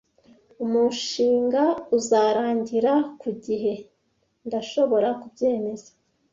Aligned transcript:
"Umushinga 0.63 1.63
uzarangira 1.97 2.93
ku 3.21 3.29
gihe?" 3.45 3.73
"Ndashobora 4.47 5.09
kubyemeza." 5.21 5.89